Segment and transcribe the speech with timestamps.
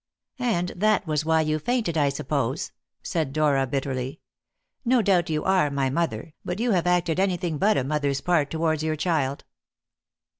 [0.39, 2.71] "And that was why you fainted, I suppose?"
[3.03, 4.19] said Dora bitterly.
[4.83, 8.49] "No doubt you are my mother, but you have acted anything but a mother's part
[8.49, 9.45] towards your child."